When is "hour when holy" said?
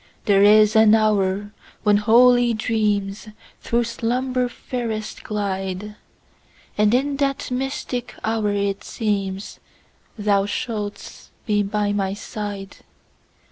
0.95-2.55